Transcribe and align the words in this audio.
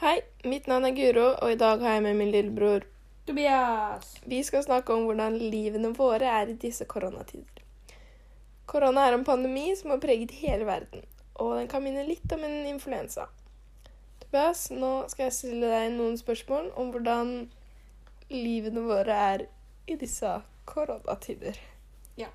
Hei, 0.00 0.22
mitt 0.48 0.64
navn 0.64 0.86
er 0.88 0.94
Guro, 0.96 1.26
og 1.44 1.50
i 1.52 1.56
dag 1.60 1.82
har 1.84 1.98
jeg 1.98 2.02
med 2.06 2.14
min 2.16 2.30
lillebror. 2.32 2.86
Tobias. 3.28 4.14
Vi 4.24 4.38
skal 4.48 4.62
snakke 4.64 4.94
om 4.94 5.02
hvordan 5.04 5.34
livene 5.36 5.90
våre 5.92 6.30
er 6.38 6.48
i 6.48 6.54
disse 6.62 6.86
koronatider. 6.88 7.60
Korona 8.64 9.04
er 9.04 9.18
en 9.18 9.26
pandemi 9.28 9.66
som 9.76 9.92
har 9.92 10.00
preget 10.00 10.32
hele 10.38 10.64
verden, 10.64 11.04
og 11.34 11.52
den 11.58 11.68
kan 11.68 11.84
minne 11.84 12.06
litt 12.08 12.32
om 12.32 12.48
en 12.48 12.64
influensa. 12.70 13.28
Tobias, 14.24 14.70
nå 14.72 14.94
skal 15.12 15.26
jeg 15.26 15.36
stille 15.36 15.68
deg 15.68 15.92
noen 15.98 16.16
spørsmål 16.16 16.72
om 16.80 16.96
hvordan 16.96 17.36
livene 18.32 18.88
våre 18.88 19.22
er 19.28 19.48
i 19.84 20.00
disse 20.00 20.32
koronatider. 20.64 21.60
Ja. 22.16 22.32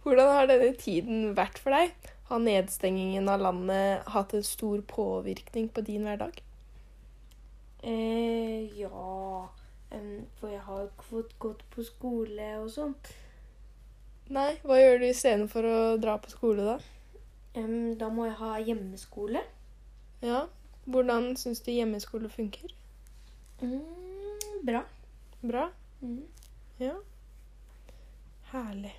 Hvordan 0.00 0.38
har 0.40 0.48
denne 0.48 0.72
tiden 0.80 1.34
vært 1.36 1.60
for 1.60 1.76
deg? 1.76 2.15
Har 2.28 2.42
nedstengingen 2.42 3.28
av 3.28 3.40
landet 3.40 4.08
hatt 4.10 4.34
en 4.34 4.44
stor 4.44 4.80
påvirkning 4.82 5.68
på 5.68 5.84
din 5.86 6.02
hverdag? 6.08 6.42
Eh, 7.82 8.66
ja 8.80 9.48
For 10.40 10.50
jeg 10.50 10.60
har 10.66 10.88
ikke 10.88 11.06
fått 11.06 11.38
gått 11.38 11.62
på 11.70 11.84
skole 11.86 12.48
og 12.58 12.68
sånt. 12.74 13.12
Nei, 14.26 14.56
hva 14.66 14.80
gjør 14.80 14.98
du 15.00 15.06
istedenfor 15.06 15.68
å 15.70 15.78
dra 16.02 16.16
på 16.18 16.32
skole, 16.32 16.66
da? 16.66 16.76
Um, 17.54 17.94
da 17.96 18.10
må 18.10 18.26
jeg 18.26 18.36
ha 18.40 18.56
hjemmeskole. 18.58 19.44
Ja, 20.24 20.48
Hvordan 20.86 21.32
syns 21.36 21.60
du 21.66 21.72
hjemmeskole 21.72 22.28
funker? 22.30 22.74
Mm, 23.62 23.82
bra. 24.66 24.82
Bra? 25.42 25.70
Mm. 26.02 26.22
Ja. 26.78 26.92
Herlig. 28.52 28.94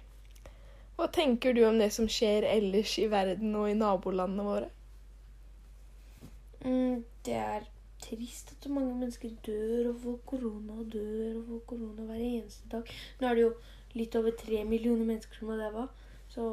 Hva 0.97 1.05
tenker 1.13 1.53
du 1.53 1.61
om 1.67 1.75
det 1.77 1.91
som 1.93 2.07
skjer 2.09 2.47
ellers 2.49 2.95
i 2.97 3.05
verden 3.11 3.53
og 3.59 3.67
i 3.69 3.75
nabolandene 3.77 4.45
våre? 4.47 4.69
Mm, 6.65 7.03
det 7.27 7.35
er 7.37 7.67
trist 8.01 8.55
at 8.55 8.65
så 8.65 8.71
mange 8.73 8.95
mennesker 8.97 9.35
dør 9.45 9.91
og 9.91 9.99
får 10.01 10.17
korona 10.31 10.79
og 10.81 10.89
dør 10.95 11.37
og 11.37 11.43
får 11.51 11.62
korona 11.70 12.07
hver 12.07 12.23
eneste 12.23 12.71
dag. 12.71 12.89
Nå 13.20 13.29
er 13.29 13.37
det 13.37 13.45
jo 13.45 13.54
litt 13.98 14.17
over 14.17 14.34
tre 14.41 14.63
millioner 14.65 15.05
mennesker 15.05 15.37
som 15.37 15.54
har 15.54 15.62
daua, 15.67 15.85
så 16.34 16.49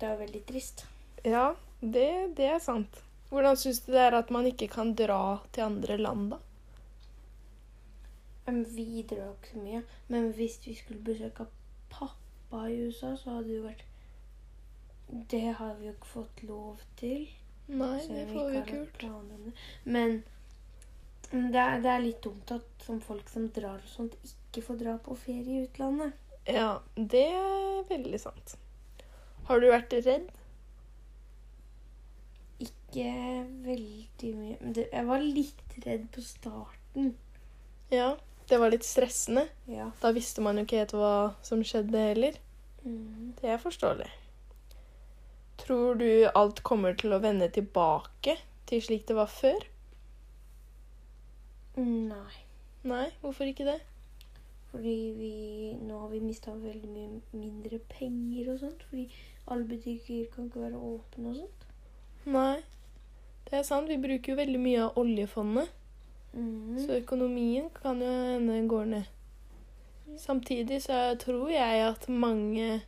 det 0.00 0.10
er 0.10 0.20
veldig 0.20 0.44
trist. 0.52 0.84
Ja, 1.24 1.48
det, 1.80 2.08
det 2.36 2.52
er 2.52 2.60
sant. 2.60 3.00
Hvordan 3.32 3.56
syns 3.56 3.80
du 3.86 3.94
det 3.94 4.04
er 4.04 4.20
at 4.20 4.32
man 4.34 4.48
ikke 4.52 4.68
kan 4.68 4.92
dra 4.98 5.40
til 5.56 5.70
andre 5.70 5.96
land, 5.96 6.34
da? 6.34 6.42
Vi 8.52 9.04
drar 9.08 9.32
ikke 9.32 9.54
så 9.54 9.62
mye, 9.62 9.80
men 10.12 10.32
hvis 10.36 10.58
vi 10.66 10.74
skulle 10.76 11.00
besøke 11.06 11.46
pappa 11.88 12.21
i 12.68 12.82
USA, 12.86 13.14
så 13.16 13.36
hadde 13.36 13.48
det 13.48 13.56
jo 13.56 13.62
vært 13.66 13.84
Det 15.32 15.46
har 15.58 15.74
vi 15.78 15.88
jo 15.88 15.94
ikke 15.94 16.10
fått 16.12 16.42
lov 16.48 16.82
til. 17.00 17.26
Nei, 17.68 17.98
det 18.08 18.26
får 18.32 18.50
vi 18.50 18.60
ikke 18.60 18.78
gjort. 18.80 19.04
Men 19.84 20.22
det 21.32 21.60
er, 21.60 21.80
det 21.80 21.90
er 21.90 22.04
litt 22.04 22.20
dumt 22.24 22.50
at 22.52 22.84
som 22.84 23.00
folk 23.00 23.28
som 23.32 23.48
drar 23.56 23.80
og 23.80 23.88
sånt, 23.88 24.16
ikke 24.26 24.64
får 24.66 24.80
dra 24.82 24.96
på 25.00 25.16
ferie 25.16 25.60
i 25.60 25.64
utlandet. 25.66 26.16
Ja, 26.48 26.82
det 26.96 27.26
er 27.30 27.84
veldig 27.88 28.20
sant. 28.20 28.56
Har 29.48 29.62
du 29.62 29.68
vært 29.70 29.94
redd? 30.04 30.28
Ikke 32.62 33.08
veldig 33.64 34.32
mye. 34.38 34.58
Jeg 34.82 35.06
var 35.08 35.24
litt 35.24 35.78
redd 35.86 36.08
på 36.14 36.24
starten. 36.26 37.14
Ja, 37.92 38.12
det 38.48 38.58
var 38.58 38.72
litt 38.72 38.86
stressende. 38.86 39.46
Ja. 39.70 39.90
Da 40.02 40.12
visste 40.12 40.44
man 40.44 40.58
jo 40.58 40.66
ikke 40.66 40.82
helt 40.82 40.96
hva 40.96 41.14
som 41.46 41.62
skjedde 41.66 42.06
heller. 42.10 42.38
Mm. 42.84 43.34
Det 43.40 43.52
er 43.54 43.62
forståelig. 43.62 44.08
Tror 45.62 45.94
du 46.00 46.08
alt 46.34 46.62
kommer 46.66 46.96
til 46.98 47.14
å 47.14 47.20
vende 47.22 47.46
tilbake 47.52 48.36
til 48.66 48.82
slik 48.82 49.06
det 49.08 49.16
var 49.18 49.30
før? 49.30 49.68
Nei. 51.78 52.40
Nei, 52.82 53.06
hvorfor 53.22 53.46
ikke 53.46 53.68
det? 53.68 53.78
Fordi 54.72 54.96
vi 55.16 55.32
Nå 55.84 55.98
har 56.00 56.08
vi 56.08 56.20
mista 56.24 56.54
veldig 56.56 56.88
mye 56.88 57.20
mindre 57.36 57.78
penger 57.92 58.52
og 58.52 58.58
sånt. 58.64 58.82
Fordi 58.88 59.06
alle 59.46 59.68
butikker 59.68 60.26
kan 60.34 60.48
ikke 60.48 60.64
være 60.64 60.80
åpne 60.80 61.30
og 61.30 61.36
sånt. 61.36 61.66
Nei, 62.24 62.58
det 63.48 63.58
er 63.58 63.66
sant. 63.66 63.90
Vi 63.90 64.00
bruker 64.00 64.32
jo 64.32 64.38
veldig 64.38 64.60
mye 64.62 64.82
av 64.86 64.98
oljefondet, 65.02 65.70
Mm. 66.32 66.78
så 66.80 66.96
økonomien 66.96 67.66
kan 67.76 68.00
jo 68.00 68.08
hende 68.08 68.68
går 68.68 68.84
ned. 68.84 69.04
Samtidig 70.18 70.82
så 70.82 71.14
tror 71.20 71.50
jeg 71.52 71.82
at 71.86 72.08
mange 72.08 72.82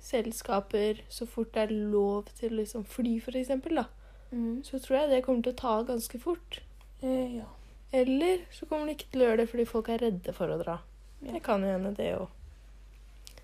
selskaper, 0.00 1.00
så 1.08 1.26
fort 1.26 1.52
det 1.54 1.62
er 1.62 1.74
lov 1.90 2.28
til 2.38 2.52
å 2.52 2.60
liksom 2.60 2.84
fly 2.86 3.16
f.eks., 3.20 3.48
da, 3.74 3.86
Mm. 4.32 4.62
så 4.64 4.78
tror 4.82 4.98
jeg 4.98 5.10
det 5.10 5.24
kommer 5.24 5.42
til 5.42 5.52
å 5.52 5.56
ta 5.56 5.82
ganske 5.86 6.18
fort. 6.18 6.60
Eh, 7.02 7.36
ja. 7.36 7.44
Eller 7.92 8.40
så 8.50 8.66
kommer 8.66 8.86
de 8.86 8.94
ikke 8.96 9.10
til 9.12 9.20
å 9.22 9.24
gjøre 9.28 9.36
det 9.36 9.48
fordi 9.50 9.66
folk 9.70 9.88
er 9.88 9.98
redde 10.02 10.32
for 10.34 10.50
å 10.50 10.58
dra. 10.58 10.78
Ja. 11.22 11.32
Det 11.32 11.42
kan 11.42 11.62
jo 11.62 11.68
hende, 11.70 11.92
det 11.94 12.08
òg. 12.18 12.28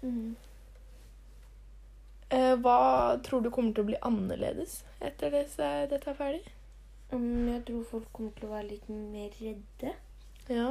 Mm. 0.02 0.34
Eh, 2.30 2.54
hva 2.56 3.20
tror 3.22 3.42
du 3.42 3.50
kommer 3.50 3.74
til 3.74 3.84
å 3.84 3.90
bli 3.90 4.00
annerledes 4.02 4.80
etter 5.00 5.30
det, 5.30 5.46
dette 5.90 6.10
er 6.10 6.18
ferdig? 6.18 6.42
Mm, 7.12 7.48
jeg 7.48 7.64
tror 7.66 7.82
folk 7.90 8.12
kommer 8.12 8.32
til 8.36 8.46
å 8.46 8.52
være 8.54 8.68
litt 8.68 8.88
mer 8.88 9.34
redde. 9.40 9.94
Ja. 10.50 10.68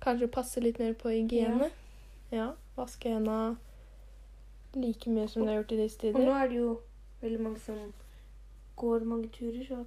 Kanskje 0.00 0.28
passe 0.32 0.60
litt 0.60 0.78
mer 0.80 0.94
på 1.00 1.12
hygiene? 1.12 1.70
Ja. 2.32 2.52
Vaske 2.76 3.12
hendene 3.12 3.56
like 4.74 5.10
mye 5.10 5.28
som 5.28 5.42
det 5.42 5.54
har 5.54 5.62
gjort 5.62 5.72
i 5.72 5.80
disse 5.82 5.98
tider. 6.00 6.20
Og 6.20 6.28
nå 6.28 6.36
er 6.36 6.48
det 6.48 6.60
jo 6.60 6.68
veldig 7.22 7.40
mange 7.42 7.62
som 7.64 7.80
går 8.80 9.04
mange 9.08 9.28
turer, 9.34 9.64
så 9.66 9.82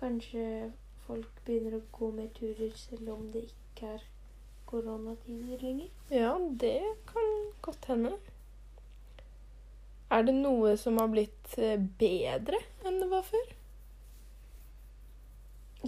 kanskje 0.00 0.44
folk 1.06 1.42
begynner 1.44 1.76
å 1.80 1.82
gå 1.92 2.10
mer 2.14 2.28
turer 2.36 2.72
selv 2.78 3.10
om 3.16 3.26
det 3.34 3.48
ikke 3.48 3.94
er 3.96 4.04
koronatider 4.70 5.64
lenger. 5.64 5.88
Ja, 6.14 6.34
det 6.62 6.78
kan 7.10 7.32
godt 7.64 7.88
hende. 7.90 8.14
Er 10.10 10.24
det 10.26 10.34
noe 10.34 10.76
som 10.78 10.98
har 10.98 11.10
blitt 11.10 11.58
eh, 11.58 11.78
bedre 12.00 12.58
enn 12.86 12.98
det 13.02 13.10
var 13.10 13.26
før? 13.26 13.50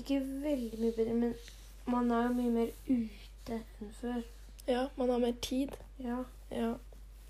Ikke 0.03 0.19
veldig 0.43 0.79
mye 0.83 0.95
bedre, 0.97 1.15
men 1.15 1.35
man 1.87 2.11
er 2.11 2.27
jo 2.27 2.33
mye 2.37 2.51
mer 2.59 2.71
ute 2.89 3.59
enn 3.81 3.93
før. 4.01 4.23
Ja, 4.69 4.87
man 4.99 5.11
har 5.15 5.23
mer 5.23 5.39
tid. 5.43 5.77
Ja, 6.03 6.25
Ja. 6.51 6.75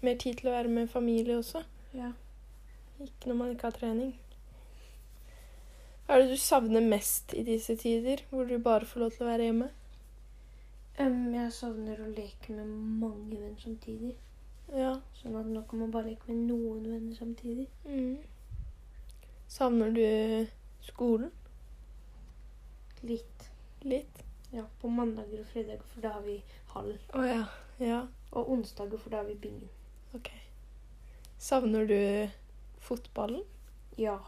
Mer 0.03 0.17
tid 0.19 0.41
til 0.41 0.49
å 0.51 0.57
være 0.57 0.69
med 0.69 0.89
familie 0.91 1.37
også. 1.39 1.63
ja. 1.95 2.13
Ikke 3.03 3.29
når 3.31 3.35
man 3.35 3.51
ikke 3.53 3.69
har 3.69 3.75
trening. 3.77 4.11
Hva 6.07 6.15
er 6.17 6.23
det 6.23 6.31
du 6.35 6.41
savner 6.43 6.81
mest 6.85 7.33
i 7.35 7.43
disse 7.47 7.75
tider, 7.77 8.23
hvor 8.31 8.45
du 8.47 8.59
bare 8.63 8.87
får 8.87 9.01
lov 9.01 9.11
til 9.15 9.25
å 9.25 9.29
være 9.31 9.47
hjemme? 9.49 9.69
Um, 11.01 11.35
jeg 11.35 11.53
savner 11.57 11.99
å 12.03 12.11
leke 12.13 12.53
med 12.55 12.67
mange 13.01 13.39
venner 13.41 13.59
samtidig. 13.63 14.13
Ja. 14.75 14.93
Sånn 15.19 15.37
at 15.41 15.47
nå 15.51 15.63
kan 15.71 15.83
man 15.83 15.91
bare 15.95 16.11
leke 16.13 16.29
med 16.31 16.51
noen 16.51 16.83
venner 16.91 17.17
samtidig. 17.17 17.67
Mm. 17.87 18.19
Savner 19.49 19.91
du 19.95 20.47
skolen 20.87 21.31
Litt. 23.03 23.49
litt? 23.83 24.23
Ja, 24.53 24.65
på 24.81 24.89
mandager 24.93 25.41
og 25.41 25.47
fredager, 25.49 25.83
for 25.95 26.01
da 26.05 26.09
har 26.17 26.21
vi 26.27 26.37
halv. 26.75 26.99
Oh, 27.15 27.25
ja. 27.27 27.45
Ja, 27.81 28.03
Og 28.33 28.51
onsdager, 28.53 28.99
for 28.99 29.11
da 29.11 29.17
har 29.23 29.25
vi 29.25 29.35
bingen. 29.35 29.69
OK. 30.15 30.29
Savner 31.39 31.87
du 31.89 32.29
fotballen? 32.81 33.43
Ja. 33.99 34.19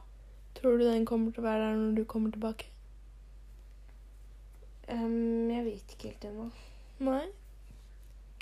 Tror 0.54 0.78
du 0.78 0.84
den 0.88 1.04
kommer 1.06 1.30
til 1.32 1.44
å 1.44 1.46
være 1.46 1.68
der 1.68 1.76
når 1.76 1.94
du 2.00 2.04
kommer 2.04 2.30
tilbake? 2.34 2.66
Um, 4.88 5.50
jeg 5.50 5.64
vet 5.64 5.94
ikke 5.94 6.10
helt 6.10 6.24
ennå. 6.28 6.48
Nei. 7.04 7.24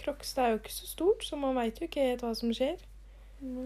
Krokstad 0.02 0.44
er 0.46 0.54
jo 0.56 0.62
ikke 0.62 0.74
så 0.74 0.88
stort, 0.90 1.24
så 1.24 1.36
man 1.38 1.54
veit 1.58 1.78
jo 1.80 1.86
ikke 1.86 2.08
helt 2.08 2.24
hva 2.24 2.32
som 2.34 2.50
skjer. 2.54 2.80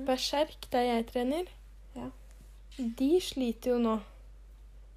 Berserk, 0.08 0.68
der 0.72 0.84
jeg 0.90 1.06
trener, 1.12 1.48
Ja. 1.96 2.10
de 2.78 3.20
sliter 3.20 3.70
jo 3.70 3.78
nå. 3.78 3.98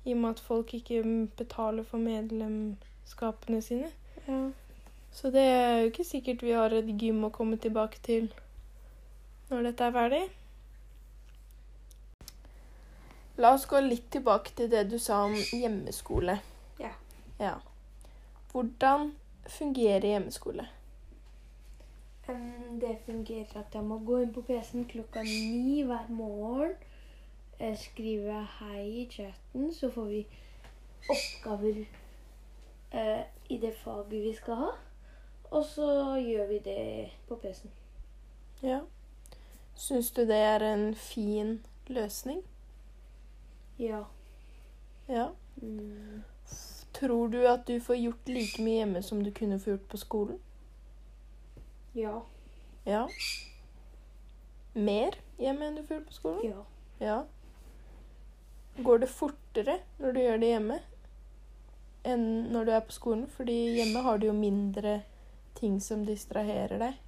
I 0.09 0.16
og 0.16 0.22
med 0.24 0.30
at 0.30 0.40
folk 0.42 0.74
ikke 0.74 1.03
betaler 1.38 1.86
for 1.86 2.01
medlemskapene 2.01 3.62
sine. 3.62 3.92
Ja. 4.28 4.42
Så 5.12 5.30
det 5.34 5.42
er 5.42 5.78
jo 5.78 5.92
ikke 5.92 6.04
sikkert 6.04 6.44
vi 6.45 6.56
har 6.57 6.74
et 6.74 6.89
gym 7.01 7.24
å 7.28 7.34
komme 7.34 7.57
tilbake 7.62 8.01
til 8.06 8.30
når 9.50 9.69
dette 9.69 9.86
er 9.86 9.94
ferdig. 9.94 10.22
La 13.39 13.54
oss 13.56 13.69
gå 13.69 13.80
litt 13.86 14.10
tilbake 14.12 14.54
til 14.57 14.69
det 14.72 14.84
du 14.92 14.98
sa 15.00 15.22
om 15.30 15.38
hjemmeskole. 15.38 16.39
Ja. 16.81 16.92
Ja. 17.39 17.56
Hvordan 18.51 19.13
fungerer 19.48 20.10
hjemmeskole? 20.10 20.66
Det 22.81 22.98
fungerer 23.06 23.62
at 23.62 23.74
jeg 23.74 23.84
må 23.84 23.98
gå 24.06 24.19
inn 24.24 24.34
på 24.34 24.44
PC-en 24.45 24.86
klokka 24.89 25.24
ni 25.25 25.81
hver 25.88 26.12
morgen. 26.13 26.75
Eh, 27.60 27.78
Skrive 27.78 28.48
hei 28.60 29.02
i 29.02 29.08
chatten, 29.12 29.74
så 29.74 29.92
får 29.92 30.06
vi 30.06 30.28
oppgaver 31.10 31.86
eh, 32.92 33.22
i 33.50 33.58
det 33.58 33.74
faget 33.84 34.22
vi 34.22 34.34
skal 34.34 34.56
ha. 34.56 34.70
Og 35.52 35.66
så 35.66 36.16
gjør 36.18 36.48
vi 36.48 36.60
det 36.60 37.10
på 37.28 37.36
PC-en. 37.36 37.72
Ja. 38.62 38.80
Syns 39.76 40.12
du 40.12 40.22
det 40.22 40.36
er 40.36 40.60
en 40.74 40.96
fin 40.96 41.66
løsning? 41.88 42.44
Ja. 43.80 44.04
Ja. 45.08 45.28
Mm. 45.62 46.24
Tror 46.94 47.28
du 47.28 47.48
at 47.48 47.68
du 47.68 47.80
får 47.80 47.96
gjort 47.96 48.30
like 48.30 48.64
mye 48.64 48.76
hjemme 48.76 49.02
som 49.04 49.24
du 49.24 49.32
kunne 49.32 49.60
få 49.60 49.70
gjort 49.70 49.88
på 49.90 49.98
skolen? 49.98 50.40
Ja. 51.96 52.20
Ja. 52.86 53.08
Mer 54.74 55.16
hjemme 55.40 55.68
enn 55.68 55.78
du 55.78 55.84
får 55.88 55.96
gjort 55.96 56.08
på 56.08 56.14
skolen? 56.14 56.46
Ja. 56.46 56.64
Ja. 57.00 57.22
Går 58.77 58.98
det 58.98 59.10
fortere 59.10 59.80
når 59.98 60.12
du 60.12 60.19
gjør 60.21 60.38
det 60.39 60.54
hjemme 60.54 60.80
enn 62.07 62.25
når 62.54 62.66
du 62.66 62.71
er 62.71 62.83
på 62.88 62.95
skolen? 62.95 63.27
Fordi 63.27 63.57
hjemme 63.75 64.04
har 64.06 64.18
du 64.18 64.30
jo 64.30 64.33
mindre 64.33 65.01
ting 65.60 65.80
som 65.83 66.06
distraherer 66.07 66.80
deg. 66.80 67.00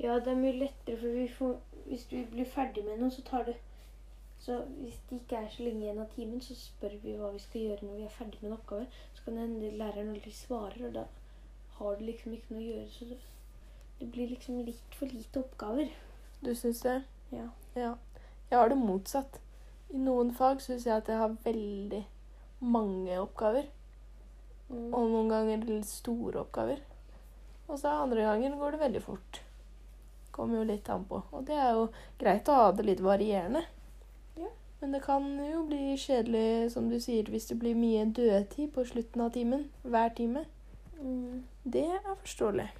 Ja, 0.00 0.16
det 0.18 0.32
er 0.32 0.40
mye 0.40 0.56
lettere, 0.56 0.96
for 0.96 1.12
vi 1.14 1.26
får, 1.28 1.56
hvis 1.86 2.06
vi 2.10 2.24
blir 2.30 2.48
ferdig 2.48 2.84
med 2.86 3.02
noe, 3.02 3.12
så 3.12 3.22
tar 3.26 3.44
det 3.50 3.58
Så 4.40 4.54
hvis 4.80 4.96
det 5.10 5.18
ikke 5.18 5.36
er 5.36 5.48
så 5.52 5.62
lenge 5.66 5.82
igjen 5.84 5.98
av 6.00 6.06
timen, 6.14 6.40
så 6.40 6.54
spør 6.56 6.94
vi 7.02 7.12
hva 7.12 7.28
vi 7.34 7.42
skal 7.44 7.60
gjøre 7.60 7.84
når 7.84 7.96
vi 7.98 8.04
er 8.06 8.14
ferdig 8.14 8.38
med 8.40 8.46
en 8.48 8.54
oppgave. 8.56 8.86
Så 9.12 9.24
kan 9.24 9.34
det 9.36 9.42
hende 9.42 9.72
læreren 9.76 10.14
aldri 10.14 10.32
svarer, 10.32 10.86
og 10.86 10.94
da 10.94 11.02
har 11.76 11.98
du 11.98 12.06
liksom 12.06 12.32
ikke 12.32 12.54
noe 12.54 12.62
å 12.62 12.70
gjøre. 12.70 12.86
Så 12.94 13.08
det, 13.10 13.18
det 13.98 14.08
blir 14.14 14.32
liksom 14.32 14.62
litt 14.64 14.96
for 14.96 15.12
lite 15.12 15.42
oppgaver. 15.42 15.92
Du 16.40 16.54
syns 16.56 16.80
det? 16.86 17.02
Ja. 17.36 17.50
Ja. 17.76 17.92
Jeg 18.48 18.58
har 18.58 18.72
det 18.72 18.80
motsatt. 18.80 19.40
I 19.90 19.98
noen 19.98 20.30
fag 20.34 20.62
syns 20.62 20.86
jeg 20.86 20.96
at 20.96 21.08
jeg 21.10 21.18
har 21.18 21.36
veldig 21.44 22.04
mange 22.60 23.18
oppgaver. 23.20 23.66
Mm. 24.70 24.88
Og 24.94 25.10
noen 25.10 25.30
ganger 25.32 25.66
litt 25.66 25.88
store 25.88 26.44
oppgaver. 26.44 26.82
Og 27.70 27.78
så 27.78 27.94
andre 28.02 28.26
ganger 28.26 28.56
går 28.58 28.74
det 28.74 28.82
veldig 28.84 29.02
fort. 29.02 29.40
Kommer 30.34 30.60
jo 30.60 30.68
litt 30.70 30.88
an 30.90 31.04
på. 31.10 31.22
Og 31.32 31.46
det 31.46 31.58
er 31.58 31.72
jo 31.78 31.88
greit 32.18 32.48
å 32.50 32.58
ha 32.58 32.70
det 32.74 32.86
litt 32.86 33.02
varierende. 33.02 33.64
Ja. 34.38 34.50
Men 34.80 34.94
det 34.94 35.02
kan 35.06 35.26
jo 35.44 35.64
bli 35.68 35.96
kjedelig, 35.98 36.72
som 36.74 36.90
du 36.90 36.98
sier, 37.02 37.30
hvis 37.30 37.50
det 37.50 37.58
blir 37.62 37.78
mye 37.78 38.06
dødtid 38.06 38.70
på 38.74 38.86
slutten 38.92 39.26
av 39.26 39.34
timen. 39.34 39.68
Hver 39.82 40.14
time. 40.18 40.46
Mm. 41.00 41.42
Det 41.64 41.86
er 41.86 42.14
forståelig. 42.14 42.70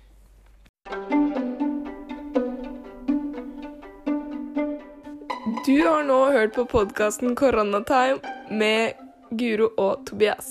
Du 5.70 5.82
har 5.86 6.02
nå 6.02 6.30
hørt 6.30 6.54
på 6.54 6.64
podkasten 6.64 7.36
Koronatime 7.36 8.18
med 8.50 8.92
Guro 9.30 9.68
og 9.78 10.06
Tobias. 10.06 10.48